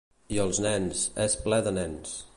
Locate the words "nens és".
0.65-1.37